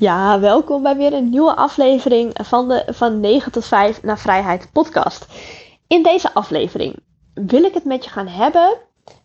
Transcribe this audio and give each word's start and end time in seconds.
Ja, 0.00 0.40
welkom 0.40 0.82
bij 0.82 0.96
weer 0.96 1.12
een 1.12 1.30
nieuwe 1.30 1.54
aflevering 1.54 2.32
van 2.42 2.68
de 2.68 2.84
Van 2.86 3.20
9 3.20 3.52
tot 3.52 3.64
5 3.64 4.02
naar 4.02 4.18
Vrijheid 4.18 4.68
podcast. 4.72 5.26
In 5.86 6.02
deze 6.02 6.34
aflevering 6.34 6.96
wil 7.34 7.64
ik 7.64 7.74
het 7.74 7.84
met 7.84 8.04
je 8.04 8.10
gaan 8.10 8.26
hebben. 8.26 8.76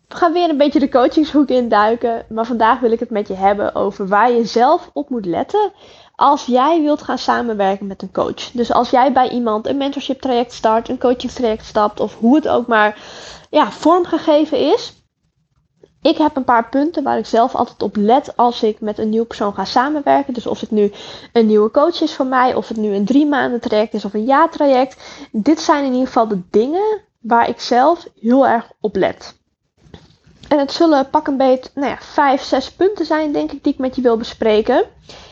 We 0.08 0.16
gaan 0.16 0.32
weer 0.32 0.48
een 0.48 0.56
beetje 0.56 0.78
de 0.78 0.88
coachingshoek 0.88 1.48
induiken, 1.48 2.26
maar 2.28 2.46
vandaag 2.46 2.80
wil 2.80 2.92
ik 2.92 3.00
het 3.00 3.10
met 3.10 3.28
je 3.28 3.34
hebben 3.34 3.74
over 3.74 4.08
waar 4.08 4.32
je 4.32 4.44
zelf 4.44 4.90
op 4.92 5.10
moet 5.10 5.26
letten 5.26 5.72
als 6.14 6.46
jij 6.46 6.82
wilt 6.82 7.02
gaan 7.02 7.18
samenwerken 7.18 7.86
met 7.86 8.02
een 8.02 8.12
coach. 8.12 8.50
Dus 8.52 8.72
als 8.72 8.90
jij 8.90 9.12
bij 9.12 9.30
iemand 9.30 9.66
een 9.66 9.76
mentorship 9.76 10.20
traject 10.20 10.52
start, 10.52 10.88
een 10.88 10.98
coaching 10.98 11.32
traject 11.32 11.64
stapt 11.64 12.00
of 12.00 12.18
hoe 12.18 12.34
het 12.34 12.48
ook 12.48 12.66
maar 12.66 12.98
ja, 13.50 13.70
vormgegeven 13.70 14.58
is 14.58 15.03
ik 16.04 16.18
heb 16.18 16.36
een 16.36 16.44
paar 16.44 16.68
punten 16.68 17.02
waar 17.02 17.18
ik 17.18 17.26
zelf 17.26 17.54
altijd 17.54 17.82
op 17.82 17.96
let 17.96 18.36
als 18.36 18.62
ik 18.62 18.80
met 18.80 18.98
een 18.98 19.08
nieuwe 19.08 19.26
persoon 19.26 19.54
ga 19.54 19.64
samenwerken. 19.64 20.34
Dus 20.34 20.46
of 20.46 20.60
het 20.60 20.70
nu 20.70 20.92
een 21.32 21.46
nieuwe 21.46 21.70
coach 21.70 22.00
is 22.00 22.14
voor 22.14 22.26
mij, 22.26 22.54
of 22.54 22.68
het 22.68 22.76
nu 22.76 22.94
een 22.94 23.04
drie 23.04 23.26
maanden 23.26 23.60
traject 23.60 23.94
is 23.94 24.04
of 24.04 24.14
een 24.14 24.24
jaar 24.24 24.50
traject. 24.50 25.02
Dit 25.32 25.60
zijn 25.60 25.84
in 25.84 25.92
ieder 25.92 26.06
geval 26.06 26.28
de 26.28 26.40
dingen 26.50 27.00
waar 27.20 27.48
ik 27.48 27.60
zelf 27.60 28.06
heel 28.20 28.46
erg 28.46 28.70
op 28.80 28.96
let. 28.96 29.38
En 30.48 30.58
het 30.58 30.72
zullen 30.72 31.10
pak 31.10 31.26
een 31.26 31.36
beet, 31.36 31.70
nou 31.74 31.88
ja, 31.88 31.98
vijf, 32.00 32.42
zes 32.42 32.70
punten 32.70 33.06
zijn, 33.06 33.32
denk 33.32 33.52
ik, 33.52 33.64
die 33.64 33.72
ik 33.72 33.78
met 33.78 33.96
je 33.96 34.02
wil 34.02 34.16
bespreken. 34.16 34.84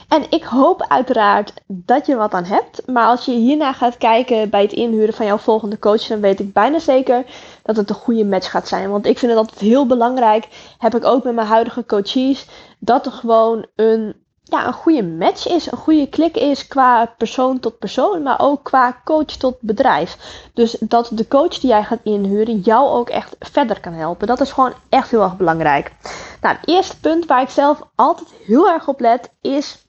En 0.08 0.24
ik 0.30 0.44
hoop 0.44 0.84
uiteraard 0.88 1.52
dat 1.66 2.06
je 2.06 2.16
wat 2.16 2.34
aan 2.34 2.44
hebt. 2.44 2.82
Maar 2.86 3.06
als 3.06 3.24
je 3.24 3.32
hierna 3.32 3.72
gaat 3.72 3.96
kijken 3.96 4.50
bij 4.50 4.62
het 4.62 4.72
inhuren 4.72 5.14
van 5.14 5.26
jouw 5.26 5.38
volgende 5.38 5.78
coach, 5.78 6.06
dan 6.06 6.20
weet 6.20 6.40
ik 6.40 6.52
bijna 6.52 6.78
zeker 6.78 7.24
dat 7.62 7.76
het 7.76 7.88
een 7.88 7.94
goede 7.94 8.24
match 8.24 8.50
gaat 8.50 8.68
zijn. 8.68 8.90
Want 8.90 9.06
ik 9.06 9.18
vind 9.18 9.32
het 9.32 9.40
altijd 9.40 9.60
heel 9.60 9.86
belangrijk, 9.86 10.48
heb 10.78 10.94
ik 10.94 11.04
ook 11.04 11.24
met 11.24 11.34
mijn 11.34 11.46
huidige 11.46 11.86
coaches, 11.86 12.46
dat 12.78 13.06
er 13.06 13.12
gewoon 13.12 13.66
een, 13.76 14.14
ja, 14.42 14.66
een 14.66 14.72
goede 14.72 15.02
match 15.02 15.48
is. 15.48 15.70
Een 15.70 15.78
goede 15.78 16.08
klik 16.08 16.36
is 16.36 16.66
qua 16.66 17.14
persoon 17.18 17.60
tot 17.60 17.78
persoon, 17.78 18.22
maar 18.22 18.40
ook 18.40 18.64
qua 18.64 19.00
coach 19.04 19.24
tot 19.24 19.56
bedrijf. 19.60 20.16
Dus 20.54 20.76
dat 20.80 21.10
de 21.12 21.28
coach 21.28 21.58
die 21.58 21.70
jij 21.70 21.84
gaat 21.84 22.00
inhuren 22.02 22.58
jou 22.60 22.88
ook 22.88 23.08
echt 23.08 23.36
verder 23.38 23.80
kan 23.80 23.92
helpen. 23.92 24.26
Dat 24.26 24.40
is 24.40 24.52
gewoon 24.52 24.72
echt 24.88 25.10
heel 25.10 25.22
erg 25.22 25.36
belangrijk. 25.36 25.92
Nou, 26.40 26.56
het 26.56 26.68
eerste 26.68 27.00
punt 27.00 27.26
waar 27.26 27.42
ik 27.42 27.48
zelf 27.48 27.82
altijd 27.94 28.28
heel 28.46 28.68
erg 28.68 28.88
op 28.88 29.00
let 29.00 29.30
is 29.40 29.86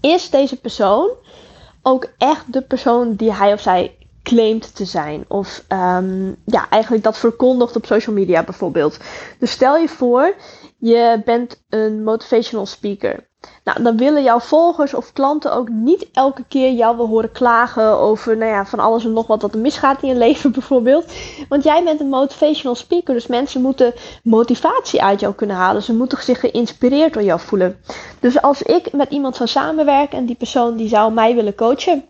is 0.00 0.30
deze 0.30 0.56
persoon 0.56 1.10
ook 1.82 2.08
echt 2.18 2.52
de 2.52 2.62
persoon 2.62 3.14
die 3.14 3.32
hij 3.32 3.52
of 3.52 3.60
zij 3.60 3.96
claimt 4.30 4.74
te 4.74 4.84
zijn. 4.84 5.24
Of 5.28 5.64
um, 5.68 6.36
ja, 6.44 6.68
eigenlijk 6.68 7.04
dat 7.04 7.18
verkondigt 7.18 7.76
op 7.76 7.86
social 7.86 8.14
media 8.14 8.42
bijvoorbeeld. 8.42 8.98
Dus 9.38 9.50
stel 9.50 9.76
je 9.76 9.88
voor, 9.88 10.34
je 10.78 11.22
bent 11.24 11.62
een 11.68 12.04
motivational 12.04 12.66
speaker. 12.66 13.28
Nou, 13.64 13.82
dan 13.82 13.96
willen 13.96 14.22
jouw 14.22 14.40
volgers 14.40 14.94
of 14.94 15.12
klanten 15.12 15.52
ook 15.52 15.68
niet 15.68 16.06
elke 16.12 16.44
keer 16.48 16.72
jou 16.72 16.96
wel 16.96 17.06
horen 17.06 17.32
klagen 17.32 17.98
over 17.98 18.36
nou 18.36 18.50
ja, 18.50 18.66
van 18.66 18.78
alles 18.78 19.04
en 19.04 19.12
nog 19.12 19.26
wat 19.26 19.42
wat 19.42 19.54
er 19.54 19.60
misgaat 19.60 20.02
in 20.02 20.08
je 20.08 20.14
leven 20.26 20.52
bijvoorbeeld. 20.52 21.12
Want 21.48 21.64
jij 21.64 21.84
bent 21.84 22.00
een 22.00 22.08
motivational 22.08 22.74
speaker, 22.74 23.14
dus 23.14 23.26
mensen 23.26 23.60
moeten 23.60 23.94
motivatie 24.22 25.02
uit 25.02 25.20
jou 25.20 25.34
kunnen 25.34 25.56
halen. 25.56 25.82
Ze 25.82 25.94
moeten 25.94 26.22
zich 26.22 26.40
geïnspireerd 26.40 27.12
door 27.12 27.22
jou 27.22 27.40
voelen. 27.40 27.80
Dus 28.20 28.42
als 28.42 28.62
ik 28.62 28.92
met 28.92 29.10
iemand 29.10 29.36
zou 29.36 29.48
samenwerken 29.48 30.18
en 30.18 30.26
die 30.26 30.36
persoon 30.36 30.76
die 30.76 30.88
zou 30.88 31.12
mij 31.12 31.34
willen 31.34 31.54
coachen, 31.54 32.04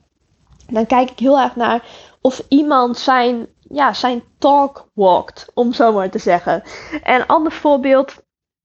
dan 0.70 0.86
kijk 0.86 1.10
ik 1.10 1.18
heel 1.18 1.38
erg 1.38 1.56
naar 1.56 1.82
of 2.20 2.42
iemand 2.48 2.98
zijn, 2.98 3.46
ja, 3.68 3.92
zijn 3.92 4.22
talk 4.38 4.88
walkt, 4.94 5.50
om 5.54 5.72
zo 5.72 5.92
maar 5.92 6.10
te 6.10 6.18
zeggen. 6.18 6.62
En 7.02 7.26
ander 7.26 7.52
voorbeeld 7.52 8.14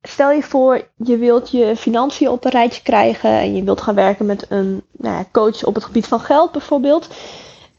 stel 0.01 0.31
je 0.31 0.43
voor, 0.43 0.87
je 0.95 1.17
wilt 1.17 1.51
je 1.51 1.75
financiën 1.75 2.29
op 2.29 2.45
een 2.45 2.51
rijtje 2.51 2.81
krijgen 2.81 3.29
en 3.29 3.55
je 3.55 3.63
wilt 3.63 3.81
gaan 3.81 3.95
werken 3.95 4.25
met 4.25 4.45
een 4.49 4.83
nou 4.91 5.15
ja, 5.15 5.25
coach 5.31 5.63
op 5.63 5.75
het 5.75 5.83
gebied 5.83 6.07
van 6.07 6.19
geld 6.19 6.51
bijvoorbeeld. 6.51 7.07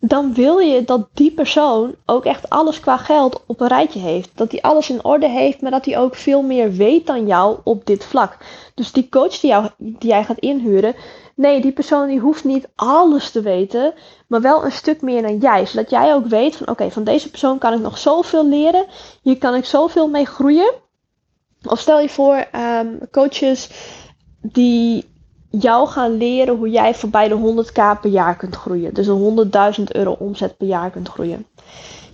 Dan 0.01 0.35
wil 0.35 0.59
je 0.59 0.85
dat 0.85 1.09
die 1.13 1.31
persoon 1.31 1.95
ook 2.07 2.25
echt 2.25 2.51
alles 2.51 2.81
qua 2.81 2.97
geld 2.97 3.43
op 3.47 3.61
een 3.61 3.69
rijtje 3.69 4.01
heeft. 4.01 4.31
Dat 4.35 4.51
hij 4.51 4.61
alles 4.61 4.91
in 4.91 5.05
orde 5.05 5.29
heeft, 5.29 5.61
maar 5.61 5.71
dat 5.71 5.85
hij 5.85 5.99
ook 5.99 6.15
veel 6.15 6.43
meer 6.43 6.73
weet 6.73 7.07
dan 7.07 7.27
jou 7.27 7.59
op 7.65 7.87
dit 7.87 8.05
vlak. 8.05 8.37
Dus 8.75 8.93
die 8.93 9.09
coach 9.09 9.41
die, 9.41 9.55
jij 9.99 10.25
gaat 10.25 10.39
inhuren, 10.39 10.95
nee, 11.35 11.61
die 11.61 11.73
persoon 11.73 12.09
die 12.09 12.19
hoeft 12.19 12.45
niet 12.45 12.69
alles 12.75 13.31
te 13.31 13.41
weten, 13.41 13.95
maar 14.27 14.41
wel 14.41 14.65
een 14.65 14.73
stuk 14.73 15.03
meer 15.03 15.23
dan 15.23 15.39
jij. 15.39 15.67
Zodat 15.67 15.91
jij 15.91 16.15
ook 16.15 16.27
weet 16.27 16.57
van 16.57 16.69
oké, 16.69 16.91
van 16.91 17.05
deze 17.05 17.31
persoon 17.31 17.59
kan 17.59 17.73
ik 17.73 17.81
nog 17.81 17.99
zoveel 17.99 18.47
leren. 18.47 18.87
Hier 19.23 19.39
kan 19.39 19.55
ik 19.55 19.65
zoveel 19.65 20.09
mee 20.09 20.27
groeien. 20.27 20.73
Of 21.63 21.79
stel 21.81 22.01
je 22.01 22.09
voor, 22.09 22.47
um, 22.55 22.99
coaches 23.11 23.71
die 24.41 25.05
jou 25.59 25.89
gaan 25.89 26.17
leren 26.17 26.57
hoe 26.57 26.71
jij 26.71 26.95
voorbij 26.95 27.29
de 27.29 27.65
100k 27.65 28.01
per 28.01 28.11
jaar 28.11 28.37
kunt 28.37 28.57
groeien. 28.57 28.95
Dus 28.95 29.07
een 29.07 29.51
100.000 29.79 29.83
euro 29.85 30.17
omzet 30.19 30.57
per 30.57 30.67
jaar 30.67 30.91
kunt 30.91 31.09
groeien. 31.09 31.47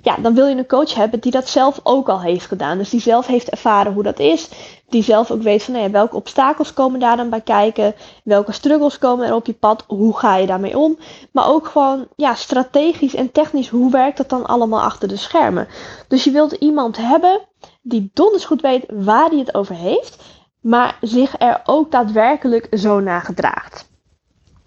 Ja, 0.03 0.17
dan 0.17 0.35
wil 0.35 0.47
je 0.47 0.57
een 0.57 0.67
coach 0.67 0.95
hebben 0.95 1.21
die 1.21 1.33
dat 1.33 1.49
zelf 1.49 1.81
ook 1.83 2.09
al 2.09 2.21
heeft 2.21 2.47
gedaan. 2.47 2.79
Dus 2.79 2.91
die 2.91 3.01
zelf 3.01 3.27
heeft 3.27 3.49
ervaren 3.49 3.93
hoe 3.93 4.03
dat 4.03 4.19
is. 4.19 4.49
Die 4.89 5.03
zelf 5.03 5.31
ook 5.31 5.43
weet 5.43 5.63
van 5.63 5.75
nou 5.75 5.87
ja, 5.87 5.91
welke 5.91 6.17
obstakels 6.17 6.73
komen 6.75 7.01
daar 7.01 7.17
dan 7.17 7.31
bij 7.31 7.41
kijken. 7.41 7.95
Welke 8.25 8.53
struggles 8.53 8.99
komen 8.99 9.27
er 9.27 9.35
op 9.35 9.47
je 9.47 9.53
pad. 9.53 9.85
Hoe 9.87 10.19
ga 10.19 10.37
je 10.37 10.47
daarmee 10.47 10.79
om. 10.79 10.99
Maar 11.33 11.49
ook 11.49 11.67
gewoon 11.67 12.07
ja, 12.17 12.35
strategisch 12.35 13.15
en 13.15 13.33
technisch. 13.33 13.69
Hoe 13.69 13.91
werkt 13.91 14.17
dat 14.17 14.29
dan 14.29 14.47
allemaal 14.47 14.81
achter 14.81 15.09
de 15.09 15.17
schermen. 15.17 15.69
Dus 16.09 16.25
je 16.25 16.31
wilt 16.31 16.53
iemand 16.53 16.97
hebben 16.97 17.41
die 17.83 18.11
donders 18.15 18.45
goed 18.45 18.61
weet 18.61 18.85
waar 18.89 19.29
hij 19.29 19.39
het 19.39 19.55
over 19.55 19.75
heeft, 19.75 20.23
maar 20.63 20.97
zich 21.01 21.35
er 21.39 21.61
ook 21.65 21.91
daadwerkelijk 21.91 22.67
zo 22.71 23.01
naar 23.01 23.21
gedraagt. 23.21 23.91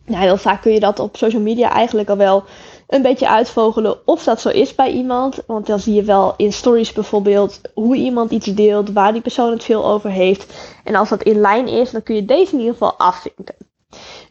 Nou, 0.05 0.21
heel 0.21 0.37
vaak 0.37 0.61
kun 0.61 0.71
je 0.71 0.79
dat 0.79 0.99
op 0.99 1.17
social 1.17 1.41
media 1.41 1.71
eigenlijk 1.71 2.09
al 2.09 2.17
wel 2.17 2.43
een 2.87 3.01
beetje 3.01 3.29
uitvogelen 3.29 4.07
of 4.07 4.23
dat 4.23 4.41
zo 4.41 4.49
is 4.49 4.75
bij 4.75 4.91
iemand. 4.91 5.39
Want 5.47 5.65
dan 5.65 5.79
zie 5.79 5.93
je 5.93 6.03
wel 6.03 6.33
in 6.37 6.53
stories 6.53 6.91
bijvoorbeeld 6.93 7.61
hoe 7.73 7.95
iemand 7.95 8.31
iets 8.31 8.45
deelt, 8.45 8.91
waar 8.91 9.13
die 9.13 9.21
persoon 9.21 9.51
het 9.51 9.63
veel 9.63 9.85
over 9.85 10.09
heeft. 10.09 10.53
En 10.83 10.95
als 10.95 11.09
dat 11.09 11.23
in 11.23 11.39
lijn 11.39 11.67
is, 11.67 11.91
dan 11.91 12.03
kun 12.03 12.15
je 12.15 12.25
deze 12.25 12.51
in 12.51 12.59
ieder 12.59 12.73
geval 12.73 12.93
afvinken. 12.93 13.55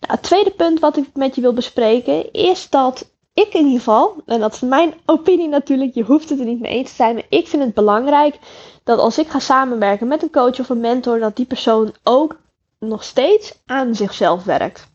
Nou, 0.00 0.12
het 0.12 0.22
tweede 0.22 0.50
punt 0.50 0.80
wat 0.80 0.96
ik 0.96 1.06
met 1.14 1.34
je 1.34 1.40
wil 1.40 1.52
bespreken 1.52 2.32
is 2.32 2.70
dat 2.70 3.12
ik 3.34 3.54
in 3.54 3.64
ieder 3.64 3.78
geval, 3.78 4.16
en 4.26 4.40
dat 4.40 4.54
is 4.54 4.60
mijn 4.60 4.94
opinie 5.06 5.48
natuurlijk, 5.48 5.94
je 5.94 6.02
hoeft 6.02 6.28
het 6.28 6.38
er 6.38 6.44
niet 6.44 6.60
mee 6.60 6.72
eens 6.72 6.88
te 6.88 6.94
zijn, 6.94 7.14
maar 7.14 7.26
ik 7.28 7.48
vind 7.48 7.62
het 7.62 7.74
belangrijk 7.74 8.38
dat 8.84 8.98
als 8.98 9.18
ik 9.18 9.28
ga 9.28 9.38
samenwerken 9.38 10.06
met 10.06 10.22
een 10.22 10.30
coach 10.30 10.60
of 10.60 10.68
een 10.68 10.80
mentor, 10.80 11.18
dat 11.18 11.36
die 11.36 11.46
persoon 11.46 11.92
ook 12.02 12.36
nog 12.78 13.04
steeds 13.04 13.62
aan 13.66 13.94
zichzelf 13.94 14.44
werkt. 14.44 14.92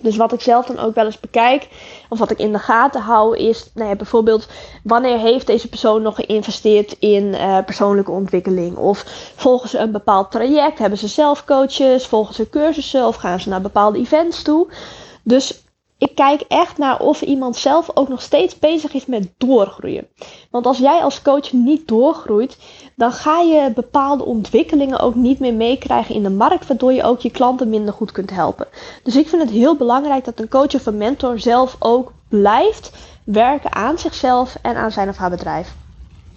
Dus 0.00 0.16
wat 0.16 0.32
ik 0.32 0.40
zelf 0.40 0.66
dan 0.66 0.78
ook 0.78 0.94
wel 0.94 1.04
eens 1.04 1.20
bekijk, 1.20 1.68
of 2.08 2.18
wat 2.18 2.30
ik 2.30 2.38
in 2.38 2.52
de 2.52 2.58
gaten 2.58 3.00
hou, 3.00 3.36
is 3.36 3.70
nou 3.74 3.88
ja, 3.88 3.96
bijvoorbeeld 3.96 4.46
wanneer 4.82 5.18
heeft 5.18 5.46
deze 5.46 5.68
persoon 5.68 6.02
nog 6.02 6.14
geïnvesteerd 6.14 6.96
in 6.98 7.24
uh, 7.24 7.58
persoonlijke 7.64 8.10
ontwikkeling? 8.10 8.76
Of 8.76 9.04
volgen 9.36 9.68
ze 9.68 9.78
een 9.78 9.92
bepaald 9.92 10.30
traject? 10.30 10.78
Hebben 10.78 10.98
ze 10.98 11.08
zelf 11.08 11.44
coaches? 11.44 12.06
Volgen 12.06 12.34
ze 12.34 12.48
cursussen? 12.48 13.06
Of 13.06 13.16
gaan 13.16 13.40
ze 13.40 13.48
naar 13.48 13.60
bepaalde 13.60 13.98
events 13.98 14.42
toe? 14.42 14.68
Dus 15.22 15.64
ik 15.98 16.14
kijk 16.14 16.40
echt 16.48 16.78
naar 16.78 17.00
of 17.00 17.22
iemand 17.22 17.56
zelf 17.56 17.90
ook 17.94 18.08
nog 18.08 18.22
steeds 18.22 18.58
bezig 18.58 18.92
is 18.92 19.06
met 19.06 19.28
doorgroeien. 19.36 20.06
Want 20.50 20.66
als 20.66 20.78
jij 20.78 21.00
als 21.00 21.22
coach 21.22 21.52
niet 21.52 21.88
doorgroeit, 21.88 22.56
dan 22.96 23.12
ga 23.12 23.40
je 23.40 23.72
bepaalde 23.74 24.24
ontwikkelingen 24.24 25.00
ook 25.00 25.14
niet 25.14 25.38
meer 25.38 25.54
meekrijgen 25.54 26.14
in 26.14 26.22
de 26.22 26.30
markt, 26.30 26.66
waardoor 26.66 26.92
je 26.92 27.02
ook 27.02 27.20
je 27.20 27.30
klanten 27.30 27.68
minder 27.68 27.94
goed 27.94 28.12
kunt 28.12 28.30
helpen. 28.30 28.66
Dus 29.02 29.16
ik 29.16 29.28
vind 29.28 29.42
het 29.42 29.50
heel 29.50 29.76
belangrijk 29.76 30.24
dat 30.24 30.40
een 30.40 30.48
coach 30.48 30.74
of 30.74 30.86
een 30.86 30.96
mentor 30.96 31.38
zelf 31.38 31.76
ook 31.78 32.12
blijft 32.28 32.90
werken 33.24 33.74
aan 33.74 33.98
zichzelf 33.98 34.56
en 34.62 34.76
aan 34.76 34.92
zijn 34.92 35.08
of 35.08 35.16
haar 35.16 35.30
bedrijf. 35.30 35.74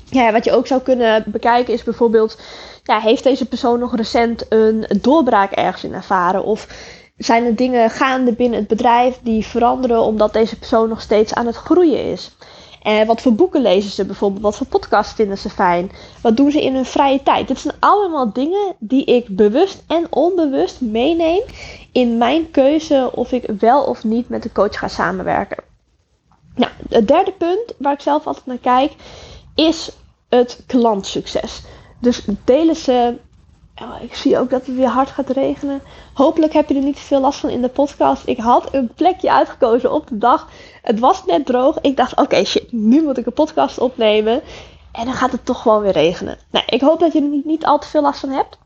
Ja, 0.05 0.31
wat 0.31 0.45
je 0.45 0.51
ook 0.51 0.67
zou 0.67 0.81
kunnen 0.81 1.23
bekijken 1.27 1.73
is 1.73 1.83
bijvoorbeeld, 1.83 2.37
ja, 2.83 2.99
heeft 2.99 3.23
deze 3.23 3.45
persoon 3.45 3.79
nog 3.79 3.95
recent 3.95 4.45
een 4.49 4.87
doorbraak 5.01 5.51
ergens 5.51 5.83
in 5.83 5.93
ervaren? 5.93 6.43
Of 6.43 6.67
zijn 7.19 7.45
er 7.45 7.55
dingen 7.55 7.89
gaande 7.89 8.31
binnen 8.31 8.59
het 8.59 8.67
bedrijf 8.67 9.19
die 9.23 9.45
veranderen 9.45 10.01
omdat 10.01 10.33
deze 10.33 10.57
persoon 10.57 10.89
nog 10.89 11.01
steeds 11.01 11.33
aan 11.33 11.45
het 11.45 11.55
groeien 11.55 12.05
is? 12.11 12.31
En 12.81 13.07
wat 13.07 13.21
voor 13.21 13.33
boeken 13.33 13.61
lezen 13.61 13.91
ze 13.91 14.05
bijvoorbeeld? 14.05 14.41
Wat 14.41 14.57
voor 14.57 14.67
podcasts 14.67 15.13
vinden 15.13 15.37
ze 15.37 15.49
fijn? 15.49 15.91
Wat 16.21 16.37
doen 16.37 16.51
ze 16.51 16.63
in 16.63 16.75
hun 16.75 16.85
vrije 16.85 17.23
tijd? 17.23 17.47
Dit 17.47 17.59
zijn 17.59 17.75
allemaal 17.79 18.33
dingen 18.33 18.75
die 18.79 19.05
ik 19.05 19.35
bewust 19.35 19.83
en 19.87 20.07
onbewust 20.09 20.81
meeneem 20.81 21.41
in 21.91 22.17
mijn 22.17 22.51
keuze 22.51 23.09
of 23.13 23.31
ik 23.31 23.49
wel 23.59 23.83
of 23.83 24.03
niet 24.03 24.29
met 24.29 24.43
de 24.43 24.51
coach 24.51 24.79
ga 24.79 24.87
samenwerken. 24.87 25.63
Nou, 26.55 26.71
het 26.89 27.07
derde 27.07 27.31
punt 27.31 27.73
waar 27.77 27.93
ik 27.93 28.01
zelf 28.01 28.27
altijd 28.27 28.45
naar 28.45 28.57
kijk 28.57 28.91
is 29.55 29.91
het 30.29 30.63
klantsucces. 30.67 31.61
Dus 31.99 32.25
delen 32.45 32.75
ze 32.75 33.17
Ik 34.01 34.15
zie 34.15 34.39
ook 34.39 34.49
dat 34.49 34.65
het 34.65 34.75
weer 34.75 34.87
hard 34.87 35.09
gaat 35.09 35.29
regenen. 35.29 35.81
Hopelijk 36.13 36.53
heb 36.53 36.69
je 36.69 36.75
er 36.75 36.83
niet 36.83 36.95
te 36.95 37.01
veel 37.01 37.19
last 37.19 37.39
van 37.39 37.49
in 37.49 37.61
de 37.61 37.69
podcast. 37.69 38.27
Ik 38.27 38.37
had 38.37 38.73
een 38.73 38.91
plekje 38.95 39.31
uitgekozen 39.31 39.91
op 39.91 40.07
de 40.07 40.17
dag. 40.17 40.47
Het 40.81 40.99
was 40.99 41.25
net 41.25 41.45
droog. 41.45 41.77
Ik 41.81 41.97
dacht, 41.97 42.15
oké 42.15 42.43
shit, 42.45 42.71
nu 42.71 43.03
moet 43.03 43.17
ik 43.17 43.25
een 43.25 43.33
podcast 43.33 43.79
opnemen. 43.79 44.41
En 44.91 45.05
dan 45.05 45.13
gaat 45.13 45.31
het 45.31 45.45
toch 45.45 45.61
gewoon 45.61 45.81
weer 45.81 45.91
regenen. 45.91 46.37
Nou, 46.49 46.65
ik 46.67 46.81
hoop 46.81 46.99
dat 46.99 47.13
je 47.13 47.21
er 47.21 47.27
niet, 47.27 47.45
niet 47.45 47.65
al 47.65 47.79
te 47.79 47.87
veel 47.87 48.01
last 48.01 48.19
van 48.19 48.29
hebt. 48.29 48.57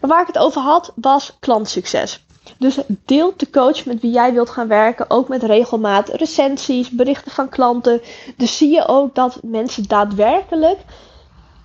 Waar 0.00 0.20
ik 0.20 0.26
het 0.26 0.38
over 0.38 0.60
had, 0.60 0.92
was 0.94 1.36
klantsucces. 1.40 2.24
Dus 2.58 2.78
deel 3.04 3.32
de 3.36 3.50
coach 3.50 3.84
met 3.84 4.00
wie 4.00 4.10
jij 4.10 4.32
wilt 4.32 4.50
gaan 4.50 4.68
werken 4.68 5.10
ook 5.10 5.28
met 5.28 5.42
regelmaat 5.42 6.08
recensies, 6.08 6.90
berichten 6.90 7.32
van 7.32 7.48
klanten. 7.48 8.00
Dus 8.36 8.56
zie 8.56 8.70
je 8.70 8.86
ook 8.86 9.14
dat 9.14 9.38
mensen 9.42 9.88
daadwerkelijk 9.88 10.78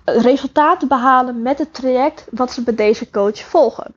resultaten 0.06 0.88
behalen 0.88 1.42
met 1.42 1.58
het 1.58 1.74
traject 1.74 2.26
wat 2.30 2.52
ze 2.52 2.62
bij 2.62 2.74
deze 2.74 3.10
coach 3.10 3.38
volgen. 3.38 3.94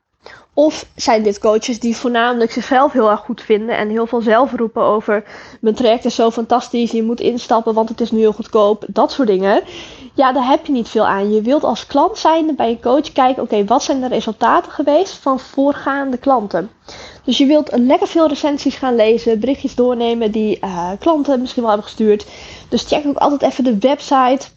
Of 0.53 0.85
zijn 0.95 1.23
dit 1.23 1.39
coaches 1.39 1.79
die 1.79 1.95
voornamelijk 1.95 2.51
zichzelf 2.51 2.91
heel 2.91 3.09
erg 3.09 3.19
goed 3.19 3.41
vinden 3.41 3.77
en 3.77 3.89
heel 3.89 4.07
veel 4.07 4.21
zelf 4.21 4.53
roepen 4.53 4.83
over 4.83 5.23
mijn 5.61 5.75
traject 5.75 6.05
is 6.05 6.15
zo 6.15 6.31
fantastisch, 6.31 6.91
je 6.91 7.03
moet 7.03 7.19
instappen 7.19 7.73
want 7.73 7.89
het 7.89 8.01
is 8.01 8.11
nu 8.11 8.19
heel 8.19 8.33
goedkoop, 8.33 8.85
dat 8.87 9.11
soort 9.11 9.27
dingen. 9.27 9.63
Ja, 10.13 10.31
daar 10.31 10.47
heb 10.47 10.65
je 10.65 10.71
niet 10.71 10.89
veel 10.89 11.07
aan. 11.07 11.33
Je 11.33 11.41
wilt 11.41 11.63
als 11.63 11.87
klant 11.87 12.17
zijn 12.17 12.55
bij 12.55 12.69
een 12.69 12.81
coach 12.81 13.11
kijken, 13.11 13.43
oké, 13.43 13.65
wat 13.65 13.83
zijn 13.83 14.01
de 14.01 14.07
resultaten 14.07 14.71
geweest 14.71 15.13
van 15.13 15.39
voorgaande 15.39 16.17
klanten? 16.17 16.69
Dus 17.23 17.37
je 17.37 17.45
wilt 17.45 17.69
lekker 17.77 18.07
veel 18.07 18.27
recensies 18.27 18.75
gaan 18.75 18.95
lezen, 18.95 19.39
berichtjes 19.39 19.75
doornemen 19.75 20.31
die 20.31 20.59
uh, 20.63 20.91
klanten 20.99 21.39
misschien 21.39 21.61
wel 21.61 21.71
hebben 21.71 21.89
gestuurd. 21.89 22.25
Dus 22.69 22.83
check 22.83 23.05
ook 23.05 23.17
altijd 23.17 23.51
even 23.51 23.63
de 23.63 23.77
website 23.77 24.47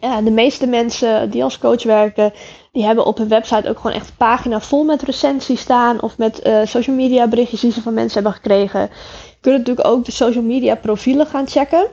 de 0.00 0.30
meeste 0.30 0.66
mensen 0.66 1.30
die 1.30 1.44
als 1.44 1.58
coach 1.58 1.82
werken, 1.82 2.32
die 2.72 2.84
hebben 2.84 3.06
op 3.06 3.18
hun 3.18 3.28
website 3.28 3.68
ook 3.68 3.76
gewoon 3.76 3.96
echt 3.96 4.08
een 4.08 4.16
pagina 4.16 4.60
vol 4.60 4.84
met 4.84 5.02
recensies 5.02 5.60
staan. 5.60 6.02
Of 6.02 6.18
met 6.18 6.46
uh, 6.46 6.60
social 6.64 6.96
media 6.96 7.28
berichtjes 7.28 7.60
die 7.60 7.72
ze 7.72 7.82
van 7.82 7.94
mensen 7.94 8.22
hebben 8.22 8.40
gekregen. 8.40 8.80
Je 8.80 9.36
kunt 9.40 9.58
natuurlijk 9.58 9.86
ook 9.86 10.04
de 10.04 10.12
social 10.12 10.44
media 10.44 10.74
profielen 10.74 11.26
gaan 11.26 11.48
checken. 11.48 11.86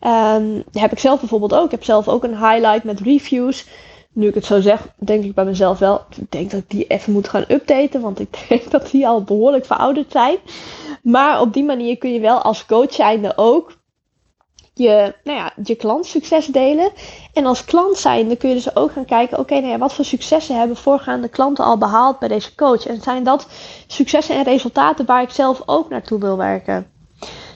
Um, 0.00 0.64
heb 0.72 0.92
ik 0.92 0.98
zelf 0.98 1.20
bijvoorbeeld 1.20 1.54
ook. 1.54 1.64
Ik 1.64 1.70
heb 1.70 1.84
zelf 1.84 2.08
ook 2.08 2.24
een 2.24 2.36
highlight 2.38 2.84
met 2.84 3.00
reviews. 3.00 3.66
Nu 4.12 4.28
ik 4.28 4.34
het 4.34 4.44
zo 4.44 4.60
zeg, 4.60 4.88
denk 4.96 5.24
ik 5.24 5.34
bij 5.34 5.44
mezelf 5.44 5.78
wel. 5.78 6.04
Ik 6.16 6.30
denk 6.30 6.50
dat 6.50 6.60
ik 6.60 6.70
die 6.70 6.86
even 6.86 7.12
moet 7.12 7.28
gaan 7.28 7.44
updaten. 7.48 8.00
Want 8.00 8.20
ik 8.20 8.28
denk 8.48 8.70
dat 8.70 8.90
die 8.90 9.06
al 9.06 9.22
behoorlijk 9.22 9.66
verouderd 9.66 10.12
zijn. 10.12 10.36
Maar 11.02 11.40
op 11.40 11.52
die 11.52 11.64
manier 11.64 11.98
kun 11.98 12.12
je 12.12 12.20
wel 12.20 12.42
als 12.42 12.66
coach 12.66 12.92
zijnde 12.92 13.32
ook 13.36 13.72
je, 14.78 15.14
nou 15.24 15.38
ja, 15.38 15.52
je 15.64 15.74
klant 15.74 16.06
succes 16.06 16.46
delen. 16.46 16.90
En 17.32 17.46
als 17.46 17.64
klant 17.64 17.96
zijn, 17.96 18.28
dan 18.28 18.36
kun 18.36 18.48
je 18.48 18.54
dus 18.54 18.76
ook 18.76 18.92
gaan 18.92 19.04
kijken, 19.04 19.38
oké, 19.38 19.54
nou 19.54 19.66
ja, 19.66 19.78
wat 19.78 19.92
voor 19.92 20.04
successen 20.04 20.58
hebben 20.58 20.76
voorgaande 20.76 21.28
klanten 21.28 21.64
al 21.64 21.78
behaald 21.78 22.18
bij 22.18 22.28
deze 22.28 22.54
coach? 22.54 22.86
En 22.86 23.02
zijn 23.02 23.24
dat 23.24 23.46
successen 23.86 24.36
en 24.36 24.44
resultaten 24.44 25.06
waar 25.06 25.22
ik 25.22 25.30
zelf 25.30 25.62
ook 25.66 25.88
naartoe 25.88 26.20
wil 26.20 26.36
werken? 26.36 26.90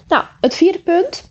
Nou, 0.09 0.25
het 0.41 0.55
vierde 0.55 0.83
punt 0.83 1.31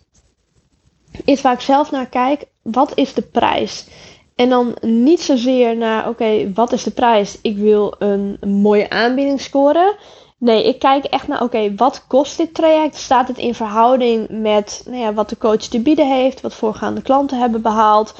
is 1.24 1.40
waar 1.40 1.52
ik 1.52 1.60
zelf 1.60 1.90
naar 1.90 2.08
kijk, 2.08 2.44
wat 2.62 2.92
is 2.94 3.14
de 3.14 3.22
prijs? 3.22 3.86
En 4.34 4.48
dan 4.48 4.76
niet 4.80 5.20
zozeer 5.20 5.76
naar, 5.76 6.08
oké, 6.08 6.52
wat 6.54 6.72
is 6.72 6.82
de 6.82 6.90
prijs? 6.90 7.38
Ik 7.42 7.56
wil 7.56 7.94
een 7.98 8.38
mooie 8.40 8.90
aanbieding 8.90 9.40
scoren. 9.40 9.94
Nee, 10.42 10.64
ik 10.64 10.78
kijk 10.78 11.04
echt 11.04 11.28
naar, 11.28 11.42
oké, 11.42 11.74
wat 11.74 12.04
kost 12.06 12.36
dit 12.36 12.54
traject? 12.54 12.96
Staat 12.96 13.28
het 13.28 13.38
in 13.38 13.54
verhouding 13.54 14.28
met 14.28 14.82
nou 14.86 14.98
ja, 14.98 15.12
wat 15.12 15.28
de 15.28 15.38
coach 15.38 15.62
te 15.62 15.80
bieden 15.80 16.08
heeft, 16.08 16.40
wat 16.40 16.54
voorgaande 16.54 17.02
klanten 17.02 17.38
hebben 17.38 17.62
behaald? 17.62 18.14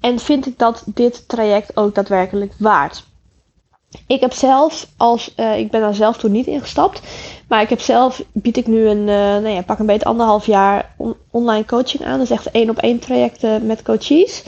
En 0.00 0.18
vind 0.18 0.46
ik 0.46 0.58
dat 0.58 0.82
dit 0.86 1.28
traject 1.28 1.76
ook 1.76 1.94
daadwerkelijk 1.94 2.52
waard? 2.58 3.04
Ik 4.06 4.20
heb 4.20 4.32
zelf, 4.32 4.88
als, 4.96 5.32
uh, 5.36 5.58
ik 5.58 5.70
ben 5.70 5.80
daar 5.80 5.94
zelf 5.94 6.16
toen 6.16 6.32
niet 6.32 6.46
ingestapt, 6.46 7.00
maar 7.48 7.62
ik 7.62 7.68
heb 7.68 7.80
zelf, 7.80 8.22
bied 8.32 8.56
ik 8.56 8.66
nu 8.66 8.88
een, 8.88 8.98
uh, 8.98 9.06
nou 9.06 9.48
ja, 9.48 9.62
pak 9.62 9.78
een 9.78 9.86
beetje 9.86 10.08
anderhalf 10.08 10.46
jaar 10.46 10.94
online 11.30 11.64
coaching 11.64 12.04
aan. 12.04 12.18
Dus 12.18 12.30
echt 12.30 12.50
één 12.50 12.70
op 12.70 12.78
één 12.78 12.98
trajecten 12.98 13.66
met 13.66 13.82
coaches. 13.82 14.44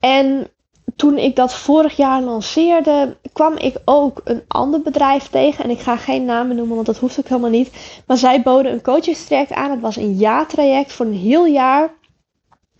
En 0.00 0.48
toen 0.96 1.18
ik 1.18 1.36
dat 1.36 1.54
vorig 1.54 1.96
jaar 1.96 2.22
lanceerde, 2.22 3.16
kwam 3.32 3.56
ik 3.56 3.76
ook 3.84 4.20
een 4.24 4.42
ander 4.48 4.80
bedrijf 4.80 5.28
tegen. 5.28 5.64
En 5.64 5.70
ik 5.70 5.80
ga 5.80 5.96
geen 5.96 6.24
namen 6.24 6.56
noemen, 6.56 6.74
want 6.74 6.86
dat 6.86 6.98
hoeft 6.98 7.18
ook 7.18 7.28
helemaal 7.28 7.50
niet. 7.50 8.02
Maar 8.06 8.16
zij 8.16 8.42
boden 8.42 8.72
een 8.72 8.82
coachingstraject 8.82 9.52
aan. 9.52 9.70
Het 9.70 9.80
was 9.80 9.96
een 9.96 10.14
jaartraject 10.14 10.92
voor 10.92 11.06
een 11.06 11.12
heel 11.12 11.46
jaar. 11.46 11.94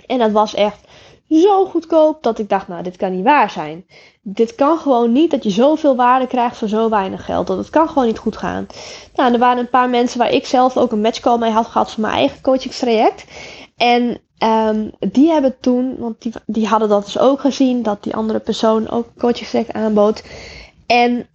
En 0.06 0.18
dat 0.18 0.30
was 0.30 0.54
echt 0.54 0.78
zo 1.28 1.66
goedkoop 1.66 2.22
dat 2.22 2.38
ik 2.38 2.48
dacht, 2.48 2.68
nou, 2.68 2.82
dit 2.82 2.96
kan 2.96 3.16
niet 3.16 3.24
waar 3.24 3.50
zijn. 3.50 3.86
Dit 4.22 4.54
kan 4.54 4.78
gewoon 4.78 5.12
niet 5.12 5.30
dat 5.30 5.42
je 5.42 5.50
zoveel 5.50 5.96
waarde 5.96 6.26
krijgt 6.26 6.56
voor 6.56 6.68
zo 6.68 6.88
weinig 6.88 7.24
geld. 7.24 7.46
Dat 7.46 7.56
het 7.56 7.70
kan 7.70 7.88
gewoon 7.88 8.06
niet 8.06 8.18
goed 8.18 8.36
gaan. 8.36 8.66
Nou, 9.14 9.32
er 9.32 9.38
waren 9.38 9.58
een 9.58 9.70
paar 9.70 9.88
mensen 9.88 10.18
waar 10.18 10.32
ik 10.32 10.46
zelf 10.46 10.76
ook 10.76 10.92
een 10.92 11.00
matchcall 11.00 11.38
mee 11.38 11.50
had 11.50 11.66
gehad 11.66 11.90
voor 11.90 12.00
mijn 12.02 12.14
eigen 12.14 12.40
coachingstraject. 12.40 13.24
En 13.76 14.20
um, 14.38 14.90
die 14.98 15.30
hebben 15.30 15.54
toen, 15.60 15.96
want 15.98 16.22
die, 16.22 16.32
die 16.46 16.66
hadden 16.66 16.88
dat 16.88 17.04
dus 17.04 17.18
ook 17.18 17.40
gezien, 17.40 17.82
dat 17.82 18.02
die 18.02 18.14
andere 18.14 18.38
persoon 18.38 18.90
ook 18.90 19.06
coachingstraject 19.18 19.72
aanbood. 19.72 20.22
En 20.86 21.26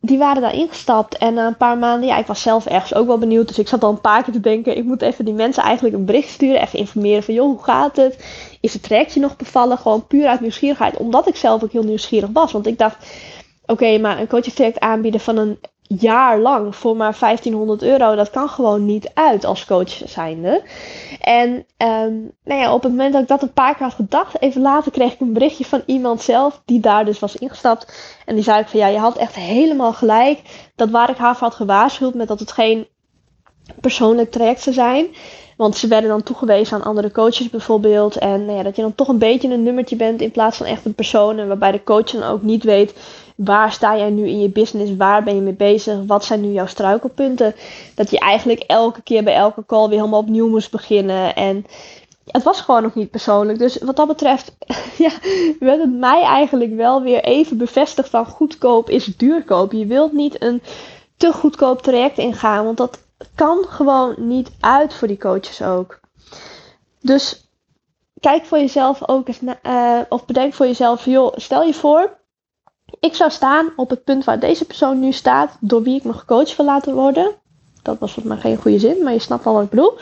die 0.00 0.18
waren 0.18 0.42
daar 0.42 0.54
ingestapt. 0.54 1.16
En 1.16 1.34
na 1.34 1.46
een 1.46 1.56
paar 1.56 1.78
maanden, 1.78 2.08
ja, 2.08 2.18
ik 2.18 2.26
was 2.26 2.42
zelf 2.42 2.66
ergens 2.66 2.94
ook 2.94 3.06
wel 3.06 3.18
benieuwd. 3.18 3.48
Dus 3.48 3.58
ik 3.58 3.68
zat 3.68 3.84
al 3.84 3.90
een 3.90 4.00
paar 4.00 4.22
keer 4.22 4.32
te 4.32 4.40
denken, 4.40 4.76
ik 4.76 4.84
moet 4.84 5.02
even 5.02 5.24
die 5.24 5.34
mensen 5.34 5.62
eigenlijk 5.62 5.96
een 5.96 6.04
bericht 6.04 6.28
sturen. 6.28 6.60
Even 6.60 6.78
informeren 6.78 7.22
van, 7.22 7.34
joh, 7.34 7.46
hoe 7.46 7.62
gaat 7.62 7.96
het? 7.96 8.24
Is 8.60 8.72
het 8.72 8.82
trajectje 8.82 9.20
nog 9.20 9.36
bevallen? 9.36 9.78
Gewoon 9.78 10.06
puur 10.06 10.26
uit 10.26 10.40
nieuwsgierigheid. 10.40 10.96
Omdat 10.96 11.28
ik 11.28 11.36
zelf 11.36 11.62
ook 11.62 11.72
heel 11.72 11.84
nieuwsgierig 11.84 12.30
was. 12.32 12.52
Want 12.52 12.66
ik 12.66 12.78
dacht, 12.78 13.06
oké, 13.66 13.98
maar 13.98 14.20
een 14.20 14.28
coachingstraject 14.28 14.80
aanbieden 14.80 15.20
van 15.20 15.36
een 15.36 15.58
jaar 15.88 16.38
lang 16.38 16.76
voor 16.76 16.96
maar 16.96 17.16
1500 17.18 17.82
euro, 17.82 18.14
dat 18.14 18.30
kan 18.30 18.48
gewoon 18.48 18.84
niet 18.84 19.10
uit 19.14 19.44
als 19.44 19.64
coach 19.64 20.02
zijnde. 20.04 20.62
En 21.20 21.48
um, 21.78 22.32
nou 22.44 22.60
ja, 22.60 22.74
op 22.74 22.82
het 22.82 22.92
moment 22.92 23.12
dat 23.12 23.22
ik 23.22 23.28
dat 23.28 23.42
een 23.42 23.52
paar 23.52 23.74
keer 23.74 23.86
had 23.86 23.94
gedacht, 23.94 24.40
even 24.40 24.60
later 24.60 24.92
kreeg 24.92 25.12
ik 25.12 25.20
een 25.20 25.32
berichtje 25.32 25.64
van 25.64 25.82
iemand 25.86 26.22
zelf 26.22 26.62
die 26.64 26.80
daar 26.80 27.04
dus 27.04 27.18
was 27.18 27.36
ingestapt. 27.36 28.16
En 28.26 28.34
die 28.34 28.44
zei 28.44 28.60
ik 28.60 28.68
van 28.68 28.80
ja, 28.80 28.86
je 28.86 28.98
had 28.98 29.16
echt 29.16 29.34
helemaal 29.34 29.92
gelijk. 29.92 30.40
Dat 30.74 30.90
waar 30.90 31.10
ik 31.10 31.16
haar 31.16 31.36
voor 31.36 31.46
had 31.46 31.56
gewaarschuwd 31.56 32.14
met 32.14 32.28
dat 32.28 32.40
het 32.40 32.52
geen 32.52 32.86
persoonlijk 33.80 34.30
traject 34.30 34.62
zou 34.62 34.74
zijn. 34.74 35.06
Want 35.56 35.76
ze 35.76 35.86
werden 35.86 36.10
dan 36.10 36.22
toegewezen 36.22 36.76
aan 36.76 36.84
andere 36.84 37.10
coaches 37.10 37.50
bijvoorbeeld. 37.50 38.16
En 38.16 38.44
nou 38.44 38.56
ja, 38.56 38.62
dat 38.62 38.76
je 38.76 38.82
dan 38.82 38.94
toch 38.94 39.08
een 39.08 39.18
beetje 39.18 39.48
een 39.48 39.62
nummertje 39.62 39.96
bent 39.96 40.20
in 40.20 40.30
plaats 40.30 40.56
van 40.56 40.66
echt 40.66 40.84
een 40.84 40.94
persoon. 40.94 41.38
En 41.38 41.48
waarbij 41.48 41.72
de 41.72 41.84
coach 41.84 42.10
dan 42.10 42.22
ook 42.22 42.42
niet 42.42 42.64
weet 42.64 42.94
waar 43.38 43.72
sta 43.72 43.96
jij 43.96 44.10
nu 44.10 44.28
in 44.28 44.40
je 44.40 44.48
business? 44.48 44.96
Waar 44.96 45.22
ben 45.22 45.34
je 45.34 45.40
mee 45.40 45.52
bezig? 45.52 45.98
Wat 46.06 46.24
zijn 46.24 46.40
nu 46.40 46.52
jouw 46.52 46.66
struikelpunten? 46.66 47.54
Dat 47.94 48.10
je 48.10 48.18
eigenlijk 48.18 48.60
elke 48.60 49.02
keer 49.02 49.24
bij 49.24 49.34
elke 49.34 49.66
call 49.66 49.88
weer 49.88 49.98
helemaal 49.98 50.20
opnieuw 50.20 50.48
moest 50.48 50.70
beginnen. 50.70 51.34
En 51.34 51.66
het 52.26 52.42
was 52.42 52.60
gewoon 52.60 52.82
nog 52.82 52.94
niet 52.94 53.10
persoonlijk. 53.10 53.58
Dus 53.58 53.78
wat 53.78 53.96
dat 53.96 54.06
betreft, 54.06 54.56
ja, 55.04 55.10
werd 55.60 55.80
het 55.80 55.92
mij 55.92 56.22
eigenlijk 56.22 56.76
wel 56.76 57.02
weer 57.02 57.24
even 57.24 57.58
bevestigd 57.58 58.08
van 58.08 58.26
goedkoop 58.26 58.90
is 58.90 59.04
duurkoop. 59.04 59.72
Je 59.72 59.86
wilt 59.86 60.12
niet 60.12 60.42
een 60.42 60.62
te 61.16 61.32
goedkoop 61.32 61.82
traject 61.82 62.18
ingaan, 62.18 62.64
want 62.64 62.76
dat 62.76 62.98
kan 63.34 63.64
gewoon 63.68 64.14
niet 64.18 64.50
uit 64.60 64.94
voor 64.94 65.08
die 65.08 65.18
coaches 65.18 65.62
ook. 65.62 66.00
Dus 67.00 67.50
kijk 68.20 68.44
voor 68.44 68.58
jezelf 68.58 69.08
ook 69.08 69.28
eens, 69.28 69.40
uh, 69.62 70.00
of 70.08 70.26
bedenk 70.26 70.54
voor 70.54 70.66
jezelf, 70.66 71.04
joh, 71.04 71.32
stel 71.36 71.62
je 71.62 71.74
voor, 71.74 72.18
ik 73.00 73.14
zou 73.14 73.30
staan 73.30 73.72
op 73.76 73.90
het 73.90 74.04
punt 74.04 74.24
waar 74.24 74.40
deze 74.40 74.64
persoon 74.64 75.00
nu 75.00 75.12
staat, 75.12 75.56
door 75.60 75.82
wie 75.82 75.96
ik 75.96 76.04
me 76.04 76.12
gecoacht 76.12 76.56
wil 76.56 76.66
laten 76.66 76.94
worden. 76.94 77.34
Dat 77.82 77.98
was 77.98 78.12
volgens 78.12 78.34
mij 78.34 78.42
geen 78.42 78.62
goede 78.62 78.78
zin, 78.78 79.02
maar 79.02 79.12
je 79.12 79.18
snapt 79.18 79.44
wel 79.44 79.54
wat 79.54 79.62
ik 79.62 79.70
bedoel. 79.70 79.98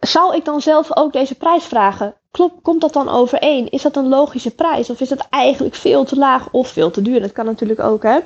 zou 0.00 0.36
ik 0.36 0.44
dan 0.44 0.60
zelf 0.60 0.96
ook 0.96 1.12
deze 1.12 1.34
prijs 1.34 1.64
vragen? 1.64 2.14
Klopt, 2.30 2.62
komt 2.62 2.80
dat 2.80 2.92
dan 2.92 3.08
overeen? 3.08 3.70
Is 3.70 3.82
dat 3.82 3.96
een 3.96 4.08
logische 4.08 4.50
prijs? 4.50 4.90
Of 4.90 5.00
is 5.00 5.08
dat 5.08 5.26
eigenlijk 5.30 5.74
veel 5.74 6.04
te 6.04 6.16
laag 6.16 6.48
of 6.50 6.68
veel 6.68 6.90
te 6.90 7.02
duur? 7.02 7.20
Dat 7.20 7.32
kan 7.32 7.44
natuurlijk 7.44 7.80
ook, 7.80 8.02
hè? 8.02 8.18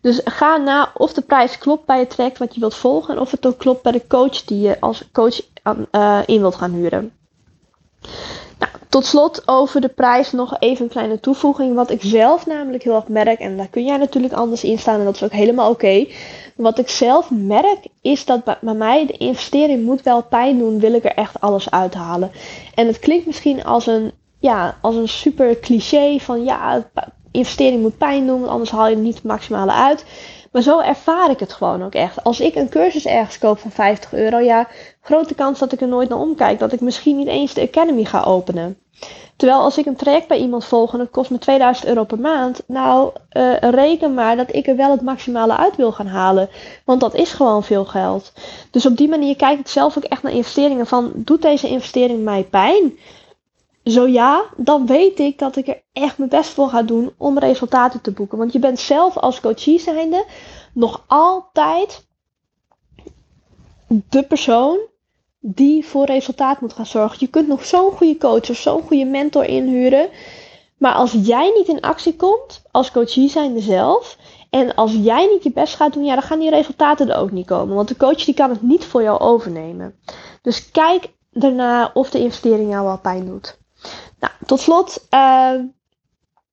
Dus 0.00 0.20
ga 0.24 0.56
na 0.56 0.90
of 0.94 1.12
de 1.12 1.22
prijs 1.22 1.58
klopt 1.58 1.86
bij 1.86 1.98
het 1.98 2.10
traject 2.10 2.38
wat 2.38 2.54
je 2.54 2.60
wilt 2.60 2.74
volgen. 2.74 3.14
En 3.14 3.20
of 3.20 3.30
het 3.30 3.46
ook 3.46 3.58
klopt 3.58 3.82
bij 3.82 3.92
de 3.92 4.06
coach 4.06 4.44
die 4.44 4.60
je 4.60 4.80
als 4.80 5.04
coach 5.12 5.40
uh, 5.92 6.20
in 6.26 6.40
wilt 6.40 6.54
gaan 6.54 6.72
huren. 6.72 7.12
Nou, 8.58 8.72
tot 8.88 9.06
slot 9.06 9.42
over 9.48 9.80
de 9.80 9.88
prijs 9.88 10.32
nog 10.32 10.56
even 10.58 10.84
een 10.84 10.90
kleine 10.90 11.20
toevoeging. 11.20 11.74
Wat 11.74 11.90
ik 11.90 12.02
zelf 12.02 12.46
namelijk 12.46 12.82
heel 12.82 12.94
erg 12.94 13.08
merk, 13.08 13.38
en 13.38 13.56
daar 13.56 13.68
kun 13.68 13.84
jij 13.84 13.96
natuurlijk 13.96 14.34
anders 14.34 14.64
in 14.64 14.78
staan 14.78 14.98
en 14.98 15.04
dat 15.04 15.14
is 15.14 15.22
ook 15.22 15.32
helemaal 15.32 15.70
oké. 15.70 16.06
Wat 16.56 16.78
ik 16.78 16.88
zelf 16.88 17.30
merk 17.30 17.86
is 18.00 18.24
dat 18.24 18.44
bij, 18.44 18.74
mij 18.74 19.06
de 19.06 19.16
investering 19.16 19.84
moet 19.84 20.02
wel 20.02 20.22
pijn 20.22 20.58
doen, 20.58 20.80
wil 20.80 20.92
ik 20.92 21.04
er 21.04 21.14
echt 21.14 21.40
alles 21.40 21.70
uithalen. 21.70 22.30
En 22.76 22.86
het 22.86 22.98
klinkt 22.98 23.26
misschien 23.26 23.64
als 23.64 23.86
een, 23.86 24.12
ja, 24.38 24.78
als 24.80 24.94
een 24.94 25.08
super 25.08 25.58
cliché 25.60 26.18
van 26.18 26.44
ja, 26.44 26.90
investering 27.30 27.82
moet 27.82 27.98
pijn 27.98 28.26
doen, 28.26 28.48
anders 28.48 28.70
haal 28.70 28.88
je 28.88 28.94
er 28.94 29.00
niet 29.00 29.14
het 29.14 29.24
maximale 29.24 29.72
uit. 29.72 30.04
Maar 30.52 30.62
zo 30.62 30.80
ervaar 30.80 31.30
ik 31.30 31.40
het 31.40 31.52
gewoon 31.52 31.82
ook 31.84 31.94
echt. 31.94 32.24
Als 32.24 32.40
ik 32.40 32.54
een 32.54 32.68
cursus 32.68 33.06
ergens 33.06 33.38
koop 33.38 33.58
van 33.58 33.70
50 33.70 34.12
euro, 34.12 34.38
ja, 34.38 34.68
grote 35.06 35.34
kans 35.34 35.58
dat 35.58 35.72
ik 35.72 35.80
er 35.80 35.88
nooit 35.88 36.08
naar 36.08 36.18
omkijk. 36.18 36.58
Dat 36.58 36.72
ik 36.72 36.80
misschien 36.80 37.16
niet 37.16 37.26
eens 37.26 37.54
de 37.54 37.62
Academy 37.62 38.04
ga 38.04 38.22
openen. 38.22 38.78
Terwijl 39.36 39.60
als 39.60 39.78
ik 39.78 39.86
een 39.86 39.96
traject 39.96 40.28
bij 40.28 40.38
iemand 40.38 40.64
volg 40.64 40.92
en 40.92 41.00
het 41.00 41.10
kost 41.10 41.30
me 41.30 41.38
2000 41.38 41.86
euro 41.86 42.04
per 42.04 42.18
maand, 42.18 42.62
nou 42.66 43.10
uh, 43.32 43.56
reken 43.58 44.14
maar 44.14 44.36
dat 44.36 44.54
ik 44.54 44.66
er 44.66 44.76
wel 44.76 44.90
het 44.90 45.02
maximale 45.02 45.56
uit 45.56 45.76
wil 45.76 45.92
gaan 45.92 46.06
halen. 46.06 46.48
Want 46.84 47.00
dat 47.00 47.14
is 47.14 47.32
gewoon 47.32 47.64
veel 47.64 47.84
geld. 47.84 48.32
Dus 48.70 48.86
op 48.86 48.96
die 48.96 49.08
manier 49.08 49.36
kijk 49.36 49.58
ik 49.58 49.68
zelf 49.68 49.96
ook 49.96 50.04
echt 50.04 50.22
naar 50.22 50.32
investeringen 50.32 50.86
van, 50.86 51.12
doet 51.14 51.42
deze 51.42 51.68
investering 51.68 52.24
mij 52.24 52.44
pijn? 52.44 52.98
Zo 53.84 54.06
ja, 54.06 54.44
dan 54.56 54.86
weet 54.86 55.18
ik 55.18 55.38
dat 55.38 55.56
ik 55.56 55.68
er 55.68 55.82
echt 55.92 56.18
mijn 56.18 56.30
best 56.30 56.50
voor 56.50 56.68
ga 56.68 56.82
doen 56.82 57.12
om 57.18 57.38
resultaten 57.38 58.00
te 58.00 58.12
boeken. 58.12 58.38
Want 58.38 58.52
je 58.52 58.58
bent 58.58 58.80
zelf 58.80 59.16
als 59.16 59.40
coachie 59.40 59.80
zijnde 59.80 60.24
nog 60.72 61.04
altijd 61.06 62.06
de 63.88 64.22
persoon 64.22 64.78
die 65.48 65.86
voor 65.86 66.04
resultaat 66.04 66.60
moet 66.60 66.72
gaan 66.72 66.86
zorgen. 66.86 67.16
Je 67.20 67.26
kunt 67.26 67.48
nog 67.48 67.64
zo'n 67.64 67.92
goede 67.92 68.18
coach 68.18 68.50
of 68.50 68.56
zo'n 68.56 68.82
goede 68.82 69.04
mentor 69.04 69.44
inhuren. 69.44 70.08
Maar 70.78 70.92
als 70.92 71.12
jij 71.22 71.52
niet 71.56 71.68
in 71.68 71.80
actie 71.80 72.16
komt, 72.16 72.62
als 72.70 72.90
coachie 72.90 73.28
zijnde 73.28 73.60
zelf, 73.60 74.16
en 74.50 74.74
als 74.74 74.92
jij 74.92 75.26
niet 75.26 75.42
je 75.42 75.52
best 75.52 75.74
gaat 75.74 75.92
doen, 75.92 76.04
ja, 76.04 76.14
dan 76.14 76.22
gaan 76.22 76.38
die 76.38 76.50
resultaten 76.50 77.10
er 77.10 77.16
ook 77.16 77.30
niet 77.30 77.46
komen. 77.46 77.74
Want 77.74 77.88
de 77.88 77.96
coach 77.96 78.24
die 78.24 78.34
kan 78.34 78.50
het 78.50 78.62
niet 78.62 78.84
voor 78.84 79.02
jou 79.02 79.20
overnemen. 79.20 79.94
Dus 80.42 80.70
kijk 80.70 81.12
daarna 81.30 81.90
of 81.94 82.10
de 82.10 82.18
investering 82.18 82.70
jou 82.70 82.84
wel 82.84 82.98
pijn 82.98 83.26
doet. 83.26 83.58
Nou, 84.20 84.32
tot 84.46 84.60
slot. 84.60 85.06
Uh, 85.10 85.52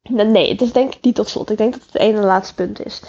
nee, 0.04 0.50
het 0.50 0.62
is 0.62 0.72
denk 0.72 0.96
ik 0.96 1.04
niet 1.04 1.16
tot 1.16 1.30
slot. 1.30 1.50
Ik 1.50 1.58
denk 1.58 1.74
dat 1.74 1.82
het 1.82 1.94
het 1.94 2.02
ene 2.02 2.22
laatste 2.22 2.56
punt 2.56 2.86
is. 2.86 3.02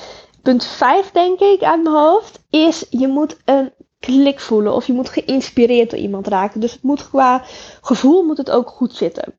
Punt 0.43 0.65
5, 0.65 1.11
denk 1.11 1.41
ik, 1.41 1.63
uit 1.63 1.83
mijn 1.83 1.97
hoofd, 1.97 2.41
is 2.51 2.87
je 2.91 3.09
moet 3.09 3.37
een 3.45 3.73
klik 3.99 4.41
voelen. 4.41 4.75
Of 4.75 4.87
je 4.87 4.93
moet 4.93 5.09
geïnspireerd 5.09 5.91
door 5.91 5.99
iemand 5.99 6.27
raken. 6.27 6.61
Dus 6.61 6.73
het 6.73 6.83
moet 6.83 7.09
qua 7.09 7.43
gevoel 7.81 8.23
moet 8.23 8.37
het 8.37 8.51
ook 8.51 8.69
goed 8.69 8.95
zitten. 8.95 9.35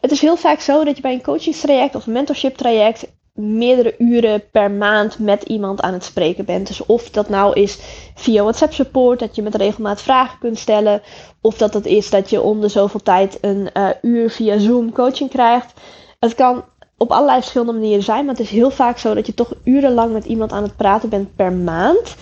Het 0.00 0.10
is 0.10 0.20
heel 0.20 0.36
vaak 0.36 0.60
zo 0.60 0.84
dat 0.84 0.96
je 0.96 1.02
bij 1.02 1.12
een 1.12 1.22
coachingstraject 1.22 1.94
of 1.94 2.06
een 2.06 2.12
mentorship 2.12 2.56
traject 2.56 3.06
meerdere 3.34 3.94
uren 3.98 4.42
per 4.50 4.70
maand 4.70 5.18
met 5.18 5.42
iemand 5.42 5.80
aan 5.80 5.92
het 5.92 6.04
spreken 6.04 6.44
bent. 6.44 6.66
Dus 6.66 6.86
of 6.86 7.10
dat 7.10 7.28
nou 7.28 7.60
is 7.60 7.78
via 8.14 8.42
WhatsApp 8.42 8.72
support, 8.72 9.18
dat 9.18 9.34
je 9.34 9.42
met 9.42 9.54
regelmaat 9.54 10.02
vragen 10.02 10.38
kunt 10.38 10.58
stellen. 10.58 11.02
Of 11.40 11.56
dat 11.56 11.74
het 11.74 11.86
is 11.86 12.10
dat 12.10 12.30
je 12.30 12.40
om 12.40 12.60
de 12.60 12.68
zoveel 12.68 13.02
tijd 13.02 13.38
een 13.40 13.68
uh, 13.74 13.88
uur 14.02 14.30
via 14.30 14.58
Zoom 14.58 14.92
coaching 14.92 15.30
krijgt. 15.30 15.72
Het 16.18 16.34
kan 16.34 16.64
op 16.96 17.10
allerlei 17.10 17.38
verschillende 17.40 17.72
manieren 17.72 18.02
zijn, 18.02 18.24
maar 18.24 18.34
het 18.34 18.44
is 18.44 18.50
heel 18.50 18.70
vaak 18.70 18.98
zo 18.98 19.14
dat 19.14 19.26
je 19.26 19.34
toch 19.34 19.52
urenlang 19.64 20.12
met 20.12 20.24
iemand 20.24 20.52
aan 20.52 20.62
het 20.62 20.76
praten 20.76 21.08
bent 21.08 21.36
per 21.36 21.52
maand. 21.52 22.14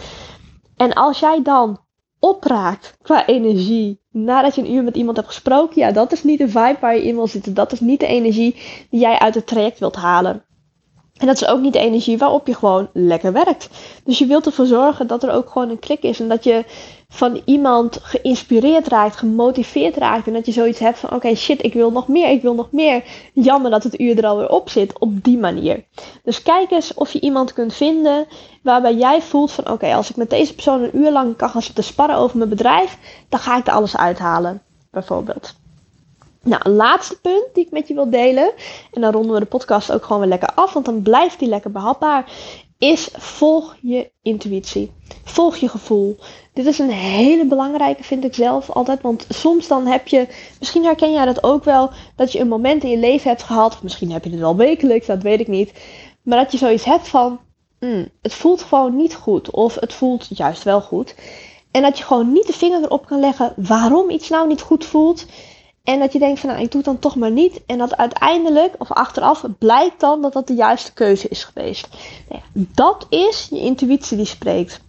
En 0.82 0.92
als 0.92 1.18
jij 1.18 1.42
dan 1.42 1.78
opraakt 2.18 2.96
qua 3.02 3.26
energie 3.26 4.00
nadat 4.10 4.54
je 4.54 4.60
een 4.62 4.72
uur 4.72 4.84
met 4.84 4.96
iemand 4.96 5.16
hebt 5.16 5.28
gesproken, 5.28 5.80
ja, 5.80 5.92
dat 5.92 6.12
is 6.12 6.24
niet 6.24 6.38
de 6.38 6.48
vibe 6.48 6.76
waar 6.80 6.94
je 6.94 7.04
in 7.04 7.14
wil 7.14 7.26
zitten. 7.26 7.54
Dat 7.54 7.72
is 7.72 7.80
niet 7.80 8.00
de 8.00 8.06
energie 8.06 8.54
die 8.90 9.00
jij 9.00 9.18
uit 9.18 9.34
het 9.34 9.46
traject 9.46 9.78
wilt 9.78 9.96
halen. 9.96 10.44
En 11.16 11.26
dat 11.26 11.36
is 11.36 11.46
ook 11.46 11.60
niet 11.60 11.72
de 11.72 11.78
energie 11.78 12.18
waarop 12.18 12.46
je 12.46 12.54
gewoon 12.54 12.90
lekker 12.92 13.32
werkt. 13.32 13.68
Dus 14.04 14.18
je 14.18 14.26
wilt 14.26 14.46
ervoor 14.46 14.66
zorgen 14.66 15.06
dat 15.06 15.22
er 15.22 15.30
ook 15.32 15.50
gewoon 15.50 15.70
een 15.70 15.78
klik 15.78 16.02
is. 16.02 16.20
En 16.20 16.28
dat 16.28 16.44
je 16.44 16.64
van 17.14 17.42
iemand 17.44 17.98
geïnspireerd 18.02 18.88
raakt, 18.88 19.16
gemotiveerd 19.16 19.96
raakt. 19.96 20.26
En 20.26 20.32
dat 20.32 20.46
je 20.46 20.52
zoiets 20.52 20.78
hebt 20.78 20.98
van: 20.98 21.12
oké, 21.12 21.34
shit, 21.34 21.64
ik 21.64 21.72
wil 21.72 21.90
nog 21.90 22.08
meer, 22.08 22.30
ik 22.30 22.42
wil 22.42 22.54
nog 22.54 22.68
meer. 22.70 23.04
Jammer 23.32 23.70
dat 23.70 23.82
het 23.82 24.00
uur 24.00 24.18
er 24.18 24.26
alweer 24.26 24.48
op 24.48 24.70
zit 24.70 24.98
op 24.98 25.24
die 25.24 25.38
manier. 25.38 25.84
Dus 26.22 26.42
kijk 26.42 26.70
eens 26.70 26.94
of 26.94 27.12
je 27.12 27.20
iemand 27.20 27.52
kunt 27.52 27.74
vinden 27.74 28.26
waarbij 28.62 28.94
jij 28.94 29.22
voelt 29.22 29.52
van: 29.52 29.70
oké, 29.70 29.94
als 29.94 30.10
ik 30.10 30.16
met 30.16 30.30
deze 30.30 30.54
persoon 30.54 30.82
een 30.82 30.96
uur 30.96 31.10
lang 31.10 31.36
kan 31.36 31.48
gaan 31.48 31.62
sparren 31.74 32.16
over 32.16 32.38
mijn 32.38 32.50
bedrijf, 32.50 32.98
dan 33.28 33.40
ga 33.40 33.56
ik 33.56 33.66
er 33.66 33.72
alles 33.72 33.96
uithalen. 33.96 34.62
Bijvoorbeeld. 34.90 35.54
Nou, 36.42 36.60
een 36.64 36.76
laatste 36.76 37.20
punt 37.20 37.46
die 37.52 37.64
ik 37.64 37.70
met 37.70 37.88
je 37.88 37.94
wil 37.94 38.10
delen. 38.10 38.52
En 38.92 39.00
dan 39.00 39.12
ronden 39.12 39.32
we 39.32 39.40
de 39.40 39.46
podcast 39.46 39.92
ook 39.92 40.04
gewoon 40.04 40.20
weer 40.20 40.30
lekker 40.30 40.54
af, 40.54 40.72
want 40.72 40.84
dan 40.84 41.02
blijft 41.02 41.38
die 41.38 41.48
lekker 41.48 41.70
behapbaar. 41.70 42.30
Is 42.78 43.08
volg 43.12 43.76
je 43.80 44.10
intuïtie. 44.22 44.92
Volg 45.32 45.56
je 45.56 45.68
gevoel. 45.68 46.18
Dit 46.52 46.66
is 46.66 46.78
een 46.78 46.90
hele 46.90 47.44
belangrijke, 47.46 48.02
vind 48.02 48.24
ik 48.24 48.34
zelf 48.34 48.70
altijd. 48.70 49.02
Want 49.02 49.26
soms 49.28 49.68
dan 49.68 49.86
heb 49.86 50.08
je, 50.08 50.28
misschien 50.58 50.84
herken 50.84 51.12
jij 51.12 51.24
dat 51.24 51.42
ook 51.42 51.64
wel, 51.64 51.90
dat 52.16 52.32
je 52.32 52.38
een 52.38 52.48
moment 52.48 52.82
in 52.82 52.90
je 52.90 52.98
leven 52.98 53.30
hebt 53.30 53.42
gehad. 53.42 53.74
Of 53.74 53.82
misschien 53.82 54.12
heb 54.12 54.24
je 54.24 54.30
het 54.30 54.38
wel 54.38 54.56
wekelijks, 54.56 55.06
dat 55.06 55.22
weet 55.22 55.40
ik 55.40 55.48
niet. 55.48 55.72
Maar 56.22 56.38
dat 56.38 56.52
je 56.52 56.58
zoiets 56.58 56.84
hebt 56.84 57.08
van, 57.08 57.40
mm, 57.80 58.08
het 58.22 58.34
voelt 58.34 58.62
gewoon 58.62 58.96
niet 58.96 59.14
goed. 59.14 59.50
Of 59.50 59.74
het 59.74 59.92
voelt 59.92 60.26
juist 60.28 60.62
wel 60.62 60.80
goed. 60.80 61.14
En 61.70 61.82
dat 61.82 61.98
je 61.98 62.04
gewoon 62.04 62.32
niet 62.32 62.46
de 62.46 62.52
vinger 62.52 62.82
erop 62.82 63.06
kan 63.06 63.20
leggen 63.20 63.52
waarom 63.56 64.10
iets 64.10 64.28
nou 64.28 64.48
niet 64.48 64.60
goed 64.60 64.84
voelt. 64.84 65.26
En 65.84 65.98
dat 65.98 66.12
je 66.12 66.18
denkt 66.18 66.40
van 66.40 66.48
nou, 66.48 66.62
ik 66.62 66.70
doe 66.70 66.80
het 66.80 66.90
dan 66.90 66.98
toch 66.98 67.16
maar 67.16 67.30
niet. 67.30 67.60
En 67.66 67.78
dat 67.78 67.96
uiteindelijk, 67.96 68.74
of 68.78 68.90
achteraf, 68.90 69.44
blijkt 69.58 70.00
dan 70.00 70.22
dat 70.22 70.32
dat 70.32 70.46
de 70.46 70.54
juiste 70.54 70.92
keuze 70.92 71.28
is 71.28 71.44
geweest. 71.44 71.88
Nou 72.28 72.42
dat 72.54 73.06
is 73.08 73.46
je 73.50 73.60
intuïtie 73.60 74.16
die 74.16 74.26
spreekt. 74.26 74.80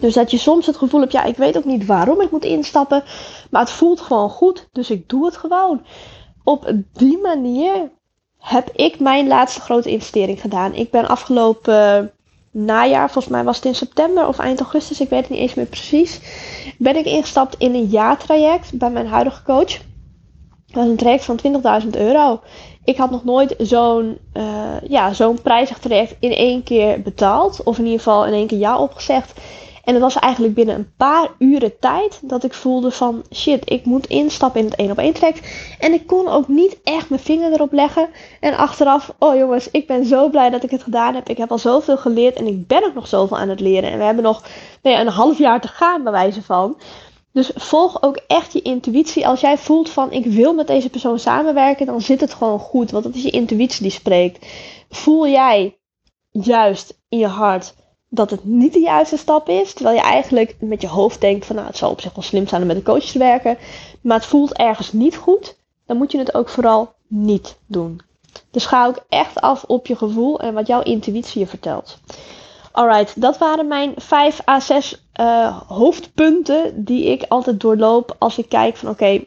Dus 0.00 0.14
dat 0.14 0.30
je 0.30 0.38
soms 0.38 0.66
het 0.66 0.76
gevoel 0.76 1.00
hebt, 1.00 1.12
ja, 1.12 1.24
ik 1.24 1.36
weet 1.36 1.56
ook 1.56 1.64
niet 1.64 1.86
waarom 1.86 2.20
ik 2.20 2.30
moet 2.30 2.44
instappen. 2.44 3.02
Maar 3.50 3.60
het 3.60 3.70
voelt 3.70 4.00
gewoon 4.00 4.30
goed, 4.30 4.68
dus 4.72 4.90
ik 4.90 5.08
doe 5.08 5.24
het 5.24 5.36
gewoon. 5.36 5.84
Op 6.44 6.72
die 6.92 7.18
manier 7.18 7.90
heb 8.38 8.70
ik 8.74 9.00
mijn 9.00 9.26
laatste 9.26 9.60
grote 9.60 9.90
investering 9.90 10.40
gedaan. 10.40 10.74
Ik 10.74 10.90
ben 10.90 11.08
afgelopen 11.08 12.12
najaar, 12.50 13.10
volgens 13.10 13.34
mij 13.34 13.44
was 13.44 13.56
het 13.56 13.64
in 13.64 13.74
september 13.74 14.26
of 14.26 14.38
eind 14.38 14.60
augustus, 14.60 15.00
ik 15.00 15.08
weet 15.08 15.20
het 15.20 15.30
niet 15.30 15.38
eens 15.38 15.54
meer 15.54 15.66
precies, 15.66 16.20
ben 16.78 16.96
ik 16.96 17.04
ingestapt 17.04 17.54
in 17.58 17.74
een 17.74 17.86
jaartraject 17.86 18.78
bij 18.78 18.90
mijn 18.90 19.06
huidige 19.06 19.42
coach. 19.42 19.76
Dat 20.66 20.76
was 20.76 20.86
een 20.86 20.96
traject 20.96 21.24
van 21.24 21.40
20.000 21.82 21.88
euro. 21.90 22.40
Ik 22.84 22.96
had 22.96 23.10
nog 23.10 23.24
nooit 23.24 23.54
zo'n 23.58 24.18
uh, 24.34 24.80
ja, 24.88 25.12
zo'n 25.12 25.42
prijzig 25.42 25.78
traject 25.78 26.16
in 26.20 26.32
één 26.32 26.62
keer 26.62 27.02
betaald. 27.02 27.62
Of 27.62 27.78
in 27.78 27.84
ieder 27.84 27.98
geval 27.98 28.26
in 28.26 28.32
één 28.32 28.46
keer 28.46 28.58
ja 28.58 28.78
opgezegd. 28.78 29.40
En 29.88 29.94
het 29.94 30.02
was 30.02 30.18
eigenlijk 30.18 30.54
binnen 30.54 30.74
een 30.74 30.92
paar 30.96 31.30
uren 31.38 31.78
tijd 31.78 32.20
dat 32.22 32.44
ik 32.44 32.54
voelde 32.54 32.90
van 32.90 33.22
shit, 33.34 33.70
ik 33.70 33.84
moet 33.84 34.06
instappen 34.06 34.60
in 34.60 34.66
het 34.66 34.76
1 34.76 34.90
op 34.90 34.98
1 34.98 35.12
traject. 35.12 35.48
En 35.78 35.92
ik 35.92 36.06
kon 36.06 36.28
ook 36.28 36.48
niet 36.48 36.78
echt 36.82 37.08
mijn 37.08 37.20
vinger 37.20 37.52
erop 37.52 37.72
leggen. 37.72 38.08
En 38.40 38.56
achteraf, 38.56 39.14
oh 39.18 39.36
jongens, 39.36 39.70
ik 39.70 39.86
ben 39.86 40.04
zo 40.04 40.28
blij 40.28 40.50
dat 40.50 40.62
ik 40.62 40.70
het 40.70 40.82
gedaan 40.82 41.14
heb. 41.14 41.28
Ik 41.28 41.36
heb 41.36 41.50
al 41.50 41.58
zoveel 41.58 41.96
geleerd 41.96 42.36
en 42.36 42.46
ik 42.46 42.66
ben 42.66 42.84
ook 42.84 42.94
nog 42.94 43.06
zoveel 43.06 43.38
aan 43.38 43.48
het 43.48 43.60
leren. 43.60 43.90
En 43.90 43.98
we 43.98 44.04
hebben 44.04 44.24
nog 44.24 44.42
nou 44.82 44.98
een 44.98 45.08
half 45.08 45.38
jaar 45.38 45.60
te 45.60 45.68
gaan 45.68 46.02
bij 46.02 46.12
wijze 46.12 46.42
van. 46.42 46.80
Dus 47.32 47.50
volg 47.54 48.02
ook 48.02 48.16
echt 48.26 48.52
je 48.52 48.62
intuïtie. 48.62 49.26
Als 49.26 49.40
jij 49.40 49.58
voelt 49.58 49.90
van 49.90 50.12
ik 50.12 50.26
wil 50.26 50.54
met 50.54 50.66
deze 50.66 50.90
persoon 50.90 51.18
samenwerken, 51.18 51.86
dan 51.86 52.00
zit 52.00 52.20
het 52.20 52.34
gewoon 52.34 52.58
goed. 52.58 52.90
Want 52.90 53.04
dat 53.04 53.14
is 53.14 53.22
je 53.22 53.30
intuïtie 53.30 53.82
die 53.82 53.90
spreekt. 53.90 54.46
Voel 54.88 55.28
jij 55.28 55.78
juist 56.30 57.00
in 57.08 57.18
je 57.18 57.26
hart 57.26 57.74
dat 58.08 58.30
het 58.30 58.44
niet 58.44 58.72
de 58.72 58.80
juiste 58.80 59.16
stap 59.16 59.48
is. 59.48 59.72
Terwijl 59.72 59.96
je 59.96 60.02
eigenlijk 60.02 60.56
met 60.60 60.80
je 60.80 60.88
hoofd 60.88 61.20
denkt 61.20 61.46
van 61.46 61.56
nou 61.56 61.68
het 61.68 61.76
zou 61.76 61.92
op 61.92 62.00
zich 62.00 62.14
wel 62.14 62.24
slim 62.24 62.46
zijn 62.46 62.60
om 62.60 62.66
met 62.66 62.76
een 62.76 62.82
coach 62.82 63.04
te 63.04 63.18
werken. 63.18 63.58
Maar 64.00 64.16
het 64.16 64.26
voelt 64.26 64.52
ergens 64.52 64.92
niet 64.92 65.16
goed. 65.16 65.56
Dan 65.86 65.96
moet 65.96 66.12
je 66.12 66.18
het 66.18 66.34
ook 66.34 66.48
vooral 66.48 66.92
niet 67.06 67.58
doen. 67.66 68.00
Dus 68.50 68.66
ga 68.66 68.86
ook 68.86 69.04
echt 69.08 69.40
af 69.40 69.64
op 69.64 69.86
je 69.86 69.96
gevoel 69.96 70.40
en 70.40 70.54
wat 70.54 70.66
jouw 70.66 70.82
intuïtie 70.82 71.40
je 71.40 71.46
vertelt. 71.46 71.98
Alright, 72.72 73.20
dat 73.20 73.38
waren 73.38 73.68
mijn 73.68 73.92
5 73.96 74.48
à 74.48 74.60
6 74.60 75.04
uh, 75.20 75.60
hoofdpunten 75.66 76.84
die 76.84 77.04
ik 77.04 77.24
altijd 77.28 77.60
doorloop 77.60 78.16
als 78.18 78.38
ik 78.38 78.48
kijk 78.48 78.76
van 78.76 78.88
oké, 78.88 79.24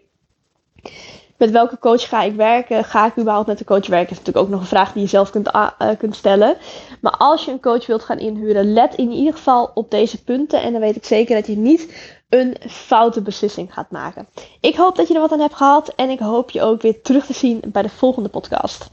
met 1.41 1.51
welke 1.51 1.79
coach 1.79 2.09
ga 2.09 2.21
ik 2.21 2.35
werken? 2.35 2.83
Ga 2.83 3.05
ik 3.05 3.17
überhaupt 3.17 3.47
met 3.47 3.57
de 3.57 3.63
coach 3.63 3.87
werken? 3.87 4.09
Dat 4.09 4.11
is 4.11 4.17
natuurlijk 4.17 4.45
ook 4.45 4.51
nog 4.51 4.59
een 4.59 4.75
vraag 4.75 4.93
die 4.93 5.01
je 5.01 5.07
zelf 5.07 5.29
kunt, 5.29 5.47
uh, 5.55 5.69
kunt 5.97 6.15
stellen. 6.15 6.57
Maar 6.99 7.17
als 7.17 7.45
je 7.45 7.51
een 7.51 7.59
coach 7.59 7.85
wilt 7.85 8.03
gaan 8.03 8.19
inhuren, 8.19 8.73
let 8.73 8.95
in 8.95 9.11
ieder 9.11 9.33
geval 9.33 9.71
op 9.73 9.91
deze 9.91 10.23
punten. 10.23 10.61
En 10.61 10.71
dan 10.71 10.81
weet 10.81 10.95
ik 10.95 11.05
zeker 11.05 11.35
dat 11.35 11.47
je 11.47 11.57
niet 11.57 11.93
een 12.29 12.55
foute 12.67 13.21
beslissing 13.21 13.73
gaat 13.73 13.91
maken. 13.91 14.27
Ik 14.59 14.75
hoop 14.75 14.95
dat 14.95 15.07
je 15.07 15.13
er 15.13 15.19
wat 15.19 15.31
aan 15.31 15.39
hebt 15.39 15.55
gehad. 15.55 15.93
En 15.95 16.09
ik 16.09 16.19
hoop 16.19 16.49
je 16.49 16.61
ook 16.61 16.81
weer 16.81 17.01
terug 17.01 17.25
te 17.25 17.33
zien 17.33 17.61
bij 17.67 17.81
de 17.81 17.89
volgende 17.89 18.29
podcast. 18.29 18.89